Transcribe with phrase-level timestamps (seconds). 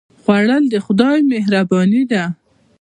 [0.21, 2.23] خوړل د خدای مهرباني ده